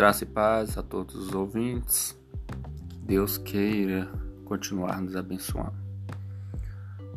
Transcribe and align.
Graça 0.00 0.24
e 0.24 0.26
paz 0.26 0.78
a 0.78 0.82
todos 0.82 1.14
os 1.14 1.34
ouvintes. 1.34 2.18
Que 2.88 2.96
Deus 3.00 3.36
queira 3.36 4.10
continuar 4.46 4.98
nos 4.98 5.14
abençoando. 5.14 5.76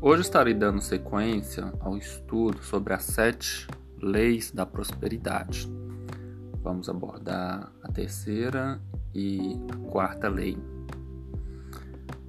Hoje 0.00 0.22
estarei 0.22 0.54
dando 0.54 0.80
sequência 0.80 1.74
ao 1.78 1.98
estudo 1.98 2.62
sobre 2.62 2.94
as 2.94 3.02
sete 3.02 3.68
leis 4.00 4.50
da 4.50 4.64
prosperidade. 4.64 5.70
Vamos 6.62 6.88
abordar 6.88 7.70
a 7.82 7.92
terceira 7.92 8.80
e 9.14 9.60
a 9.70 9.90
quarta 9.90 10.30
lei. 10.30 10.56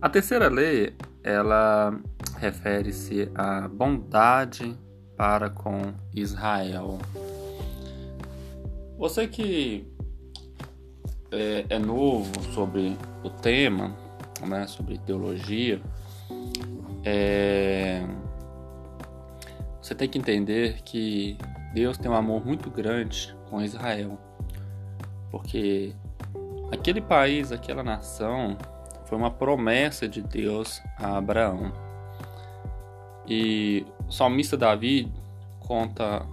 A 0.02 0.10
terceira 0.10 0.50
lei, 0.50 0.94
ela 1.24 1.98
refere-se 2.36 3.32
à 3.36 3.70
bondade 3.70 4.78
para 5.16 5.50
com 5.50 5.94
Israel. 6.14 7.00
Você 8.98 9.30
que 9.30 9.90
é, 11.32 11.66
é 11.70 11.80
novo 11.80 12.42
sobre 12.54 12.98
o 13.24 13.30
tema, 13.30 13.96
né, 14.46 14.68
sobre 14.68 14.98
teologia, 15.00 15.82
é, 17.04 18.04
você 19.82 19.96
tem 19.96 20.08
que 20.08 20.18
entender 20.18 20.82
que 20.84 21.38
Deus 21.74 21.98
tem 21.98 22.10
um 22.12 22.16
amor 22.16 22.46
muito 22.46 22.70
grande 22.70 23.36
com 23.50 23.62
Israel, 23.62 24.20
porque 25.32 25.96
aquele 26.72 27.02
país, 27.02 27.52
aquela 27.52 27.84
nação, 27.84 28.58
foi 29.06 29.18
uma 29.18 29.32
promessa 29.32 30.08
de 30.08 30.22
Deus 30.22 30.82
a 30.98 31.18
Abraão. 31.18 31.74
E 33.28 33.86
o 34.08 34.12
salmista 34.12 34.56
Davi 34.56 35.12
conta 35.60 36.26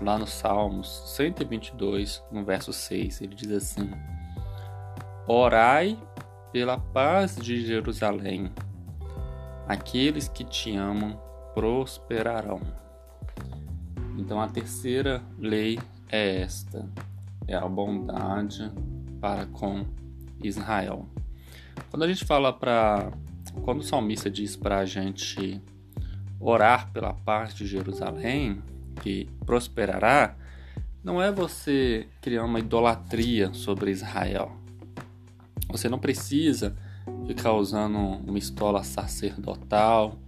lá 0.00 0.18
no 0.18 0.26
Salmos 0.26 1.02
122, 1.16 2.22
no 2.30 2.44
verso 2.44 2.72
6, 2.72 3.20
ele 3.22 3.34
diz 3.34 3.50
assim: 3.50 3.90
Orai 5.30 5.98
pela 6.50 6.78
paz 6.78 7.36
de 7.36 7.60
Jerusalém. 7.66 8.50
Aqueles 9.68 10.26
que 10.26 10.42
te 10.42 10.74
amam 10.74 11.20
prosperarão. 11.54 12.62
Então 14.16 14.40
a 14.40 14.48
terceira 14.48 15.22
lei 15.38 15.78
é 16.08 16.40
esta: 16.40 16.88
é 17.46 17.54
a 17.54 17.68
bondade 17.68 18.72
para 19.20 19.44
com 19.44 19.84
Israel. 20.42 21.06
Quando 21.90 22.04
a 22.04 22.08
gente 22.08 22.24
fala 22.24 22.50
para. 22.50 23.12
Quando 23.62 23.80
o 23.80 23.84
salmista 23.84 24.30
diz 24.30 24.56
para 24.56 24.78
a 24.78 24.86
gente 24.86 25.62
orar 26.40 26.90
pela 26.90 27.12
paz 27.12 27.52
de 27.52 27.66
Jerusalém, 27.66 28.62
que 29.02 29.28
prosperará, 29.44 30.36
não 31.04 31.20
é 31.20 31.30
você 31.30 32.08
criar 32.22 32.44
uma 32.44 32.60
idolatria 32.60 33.52
sobre 33.52 33.90
Israel. 33.90 34.56
Você 35.70 35.88
não 35.88 35.98
precisa 35.98 36.76
ficar 37.26 37.52
usando 37.52 37.98
uma 37.98 38.38
estola 38.38 38.82
sacerdotal, 38.82 40.18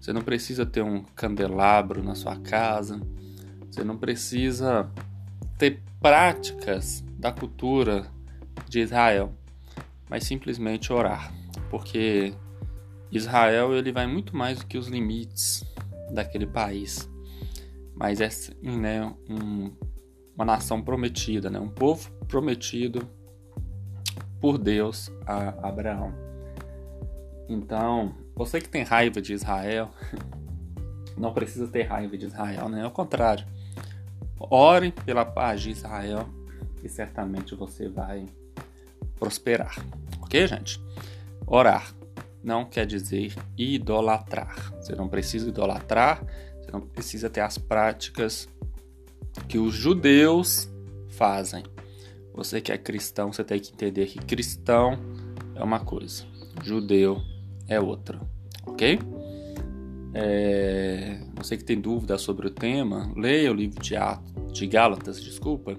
você 0.00 0.12
não 0.12 0.22
precisa 0.22 0.64
ter 0.64 0.82
um 0.82 1.02
candelabro 1.02 2.02
na 2.02 2.14
sua 2.14 2.36
casa, 2.36 3.00
você 3.70 3.82
não 3.82 3.96
precisa 3.96 4.90
ter 5.56 5.82
práticas 6.00 7.04
da 7.18 7.32
cultura 7.32 8.06
de 8.68 8.80
Israel, 8.80 9.34
mas 10.08 10.24
simplesmente 10.24 10.92
orar, 10.92 11.32
porque 11.68 12.32
Israel 13.10 13.74
ele 13.74 13.92
vai 13.92 14.06
muito 14.06 14.36
mais 14.36 14.58
do 14.58 14.66
que 14.66 14.78
os 14.78 14.86
limites 14.86 15.64
daquele 16.10 16.46
país, 16.46 17.10
mas 17.94 18.20
é 18.20 18.28
né, 18.62 19.04
um, 19.28 19.72
uma 20.34 20.44
nação 20.44 20.80
prometida, 20.80 21.50
né, 21.50 21.58
um 21.58 21.68
povo 21.68 22.10
prometido 22.28 23.08
por 24.40 24.58
Deus 24.58 25.10
a 25.26 25.68
Abraão. 25.68 26.12
Então, 27.48 28.14
você 28.34 28.60
que 28.60 28.68
tem 28.68 28.82
raiva 28.82 29.20
de 29.20 29.32
Israel, 29.32 29.90
não 31.16 31.32
precisa 31.32 31.66
ter 31.66 31.82
raiva 31.82 32.16
de 32.16 32.26
Israel, 32.26 32.68
né? 32.68 32.84
Ao 32.84 32.90
contrário, 32.90 33.46
ore 34.38 34.92
pela 34.92 35.24
paz 35.24 35.62
de 35.62 35.70
Israel 35.70 36.28
e 36.82 36.88
certamente 36.88 37.54
você 37.54 37.88
vai 37.88 38.26
prosperar. 39.18 39.74
Ok, 40.20 40.46
gente? 40.46 40.80
Orar 41.46 41.92
não 42.42 42.64
quer 42.64 42.86
dizer 42.86 43.34
idolatrar. 43.56 44.72
Você 44.80 44.94
não 44.94 45.08
precisa 45.08 45.48
idolatrar, 45.48 46.24
você 46.60 46.70
não 46.70 46.80
precisa 46.80 47.28
ter 47.28 47.40
as 47.40 47.58
práticas 47.58 48.48
que 49.48 49.58
os 49.58 49.74
judeus 49.74 50.70
fazem. 51.08 51.64
Você 52.38 52.60
que 52.60 52.70
é 52.70 52.78
cristão, 52.78 53.32
você 53.32 53.42
tem 53.42 53.58
que 53.58 53.72
entender 53.72 54.06
que 54.06 54.20
cristão 54.20 54.96
é 55.56 55.64
uma 55.64 55.80
coisa, 55.80 56.22
judeu 56.62 57.20
é 57.66 57.80
outra, 57.80 58.20
ok? 58.64 58.96
É, 60.14 61.18
você 61.34 61.56
que 61.56 61.64
tem 61.64 61.80
dúvida 61.80 62.16
sobre 62.16 62.46
o 62.46 62.50
tema, 62.50 63.12
leia 63.16 63.50
o 63.50 63.54
livro 63.54 63.82
de, 63.82 63.96
Atos, 63.96 64.52
de 64.52 64.68
Gálatas, 64.68 65.20
desculpa, 65.20 65.76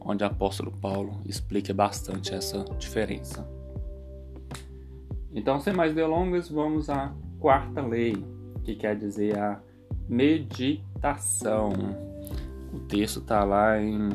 onde 0.00 0.24
o 0.24 0.26
apóstolo 0.26 0.72
Paulo 0.72 1.20
explica 1.26 1.74
bastante 1.74 2.34
essa 2.34 2.64
diferença. 2.78 3.46
Então, 5.30 5.60
sem 5.60 5.74
mais 5.74 5.94
delongas, 5.94 6.48
vamos 6.48 6.88
à 6.88 7.14
quarta 7.38 7.82
lei, 7.82 8.16
que 8.64 8.76
quer 8.76 8.96
dizer 8.96 9.38
a 9.38 9.60
meditação. 10.08 11.70
O 12.72 12.78
texto 12.78 13.20
está 13.20 13.44
lá 13.44 13.78
em 13.78 14.08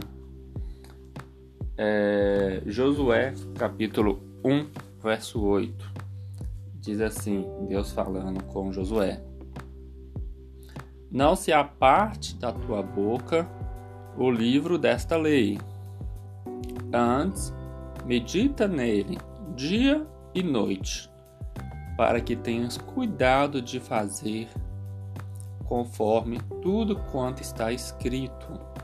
é, 1.77 2.61
Josué, 2.65 3.33
capítulo 3.55 4.19
1, 4.43 4.67
verso 5.01 5.41
8. 5.41 5.93
Diz 6.79 6.99
assim: 6.99 7.45
Deus 7.67 7.91
falando 7.91 8.43
com 8.45 8.71
Josué: 8.71 9.21
Não 11.11 11.35
se 11.35 11.53
aparte 11.53 12.35
da 12.35 12.51
tua 12.51 12.81
boca 12.81 13.47
o 14.17 14.31
livro 14.31 14.77
desta 14.77 15.15
lei. 15.15 15.59
Antes, 16.91 17.53
medita 18.05 18.67
nele 18.67 19.17
dia 19.55 20.07
e 20.33 20.41
noite, 20.41 21.09
para 21.95 22.21
que 22.21 22.35
tenhas 22.35 22.77
cuidado 22.77 23.61
de 23.61 23.79
fazer 23.79 24.47
conforme 25.65 26.39
tudo 26.61 26.95
quanto 27.11 27.41
está 27.41 27.71
escrito. 27.71 28.76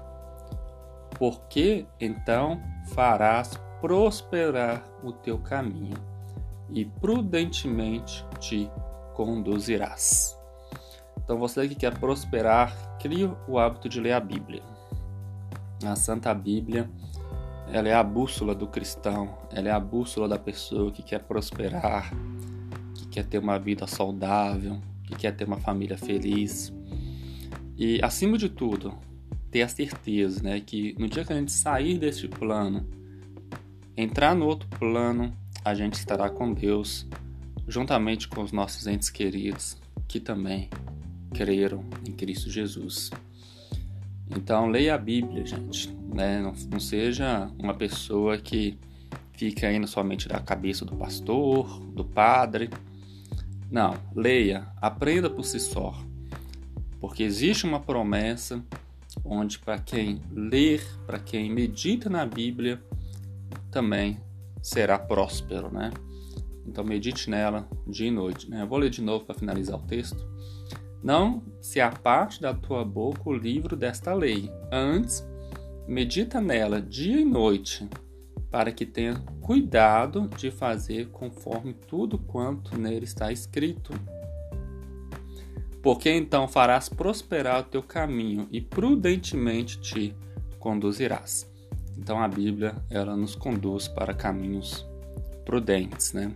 Porque 1.18 1.86
então 2.00 2.62
farás 2.94 3.60
prosperar 3.82 4.84
o 5.04 5.12
teu 5.12 5.38
caminho 5.38 5.98
e 6.70 6.86
prudentemente 6.86 8.26
te 8.40 8.70
conduzirás. 9.14 10.38
Então, 11.24 11.38
você 11.38 11.68
que 11.68 11.76
quer 11.76 11.98
prosperar, 11.98 12.98
crie 13.00 13.30
o 13.48 13.58
hábito 13.58 13.88
de 13.88 14.00
ler 14.00 14.14
a 14.14 14.20
Bíblia. 14.20 14.62
A 15.86 15.96
Santa 15.96 16.34
Bíblia, 16.34 16.90
ela 17.72 17.88
é 17.88 17.94
a 17.94 18.04
bússola 18.04 18.54
do 18.54 18.68
cristão, 18.68 19.38
ela 19.52 19.70
é 19.70 19.72
a 19.72 19.80
bússola 19.80 20.28
da 20.28 20.38
pessoa 20.38 20.92
que 20.92 21.02
quer 21.02 21.24
prosperar, 21.24 22.12
que 22.96 23.08
quer 23.08 23.26
ter 23.26 23.38
uma 23.38 23.58
vida 23.58 23.88
saudável, 23.88 24.82
que 25.04 25.16
quer 25.16 25.36
ter 25.36 25.46
uma 25.46 25.58
família 25.58 25.98
feliz. 25.98 26.74
E, 27.78 28.00
acima 28.04 28.38
de 28.38 28.50
tudo, 28.50 28.94
ter 29.54 29.62
a 29.62 29.68
certeza, 29.68 30.42
né, 30.42 30.60
que 30.60 30.96
no 30.98 31.08
dia 31.08 31.24
que 31.24 31.32
a 31.32 31.36
gente 31.36 31.52
sair 31.52 32.00
deste 32.00 32.28
plano, 32.28 32.90
entrar 33.96 34.34
no 34.34 34.48
outro 34.48 34.68
plano, 34.68 35.32
a 35.64 35.76
gente 35.76 35.94
estará 35.94 36.28
com 36.28 36.52
Deus, 36.52 37.08
juntamente 37.68 38.28
com 38.28 38.42
os 38.42 38.52
nossos 38.52 38.88
entes 38.88 39.12
queridos 39.12 39.78
que 40.08 40.20
também 40.20 40.72
creram 41.36 41.86
em 42.04 42.12
Cristo 42.12 42.50
Jesus. 42.50 43.12
Então, 44.36 44.70
leia 44.70 44.96
a 44.96 44.98
Bíblia, 44.98 45.46
gente. 45.46 45.92
Né? 46.12 46.42
Não, 46.42 46.54
não 46.72 46.80
seja 46.80 47.48
uma 47.60 47.76
pessoa 47.76 48.40
que 48.40 48.76
fica 49.34 49.72
indo 49.72 49.86
somente 49.86 50.28
da 50.28 50.40
cabeça 50.40 50.84
do 50.84 50.96
pastor, 50.96 51.80
do 51.92 52.04
padre. 52.04 52.72
Não, 53.70 53.96
leia, 54.16 54.68
aprenda 54.82 55.30
por 55.30 55.46
si 55.46 55.60
só. 55.60 55.94
Porque 57.00 57.22
existe 57.22 57.66
uma 57.66 57.80
promessa 57.80 58.64
onde 59.24 59.60
para 59.60 59.80
quem 59.80 60.22
ler, 60.32 60.84
para 61.06 61.20
quem 61.20 61.52
medita 61.52 62.10
na 62.10 62.26
Bíblia, 62.26 62.82
também 63.72 64.20
será 64.62 64.98
próspero, 64.98 65.72
né? 65.72 65.92
Então 66.66 66.84
medite 66.84 67.30
nela 67.30 67.68
dia 67.86 68.08
e 68.08 68.12
noite. 68.12 68.50
Né? 68.50 68.62
Eu 68.62 68.68
vou 68.68 68.78
ler 68.78 68.90
de 68.90 69.02
novo 69.02 69.26
para 69.26 69.36
finalizar 69.36 69.78
o 69.78 69.84
texto. 69.84 70.26
Não 71.04 71.44
se 71.62 71.82
aparte 71.82 72.42
da 72.42 72.54
tua 72.54 72.86
boca 72.86 73.30
o 73.30 73.34
livro 73.34 73.76
desta 73.76 74.14
lei. 74.14 74.50
Antes, 74.72 75.28
medita 75.86 76.40
nela 76.40 76.82
dia 76.82 77.20
e 77.20 77.26
noite, 77.26 77.90
para 78.50 78.72
que 78.72 78.86
tenha 78.86 79.16
cuidado 79.42 80.30
de 80.38 80.50
fazer 80.50 81.10
conforme 81.10 81.74
tudo 81.74 82.18
quanto 82.18 82.78
nele 82.78 83.04
está 83.04 83.32
escrito 83.32 83.94
porque 85.84 86.10
então 86.10 86.48
farás 86.48 86.88
prosperar 86.88 87.60
o 87.60 87.64
teu 87.64 87.84
caminho 87.84 88.48
e 88.50 88.62
prudentemente 88.62 89.78
te 89.82 90.16
conduzirás. 90.58 91.52
Então 91.98 92.24
a 92.24 92.28
Bíblia 92.28 92.74
ela 92.90 93.18
nos 93.18 93.36
conduz 93.36 93.90
para 93.90 94.14
caminhos 94.14 94.88
prudentes, 95.44 96.14
né? 96.14 96.34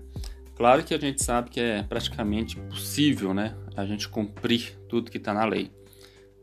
Claro 0.53 0.83
que 0.83 0.94
a 0.94 0.99
gente 0.99 1.23
sabe 1.23 1.49
que 1.49 1.61
é 1.61 1.81
praticamente 1.81 2.59
impossível, 2.59 3.33
né, 3.33 3.55
a 3.75 3.85
gente 3.85 4.09
cumprir 4.09 4.77
tudo 4.89 5.09
que 5.09 5.17
está 5.17 5.33
na 5.33 5.45
lei. 5.45 5.71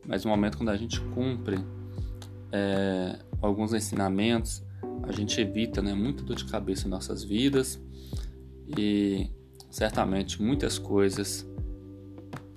Mas 0.07 0.25
no 0.25 0.31
momento 0.31 0.57
quando 0.57 0.71
a 0.71 0.77
gente 0.77 0.99
cumpre 1.01 1.59
é, 2.51 3.19
alguns 3.43 3.75
ensinamentos, 3.75 4.65
a 5.03 5.13
gente 5.13 5.39
evita, 5.41 5.83
né, 5.83 5.93
muita 5.93 6.23
dor 6.23 6.37
de 6.37 6.47
cabeça 6.47 6.87
em 6.87 6.91
nossas 6.91 7.23
vidas 7.23 7.79
e 8.79 9.29
certamente 9.69 10.41
muitas 10.41 10.79
coisas 10.79 11.47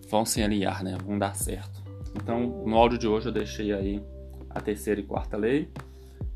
vão 0.10 0.26
se 0.26 0.42
alinhar, 0.42 0.84
né, 0.84 0.98
vão 1.06 1.18
dar 1.18 1.36
certo. 1.36 1.84
Então, 2.16 2.64
no 2.66 2.76
áudio 2.76 2.98
de 2.98 3.08
hoje 3.08 3.28
eu 3.28 3.32
deixei 3.32 3.72
aí 3.72 4.04
a 4.50 4.60
terceira 4.60 5.00
e 5.00 5.04
quarta 5.04 5.38
lei. 5.38 5.70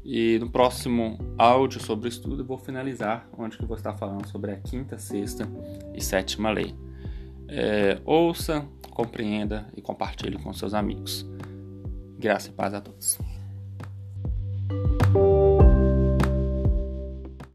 E 0.04 0.40
no 0.40 0.50
próximo 0.50 1.18
áudio 1.38 1.80
sobre 1.80 2.10
estudo 2.10 2.42
eu 2.42 2.46
vou 2.46 2.58
finalizar 2.58 3.28
onde 3.38 3.58
que 3.58 3.64
eu 3.64 3.68
vou 3.68 3.78
estar 3.78 3.94
falando 3.94 4.26
sobre 4.28 4.52
a 4.52 4.58
quinta, 4.58 4.98
sexta 4.98 5.48
e 5.94 6.02
sétima 6.02 6.50
lei. 6.52 6.76
É, 7.48 8.00
ouça, 8.04 8.66
compreenda 8.90 9.68
e 9.76 9.82
compartilhe 9.82 10.38
com 10.38 10.52
seus 10.54 10.74
amigos. 10.74 11.26
Graça 12.18 12.50
e 12.50 12.52
paz 12.52 12.74
a 12.74 12.82
todos. 12.82 13.20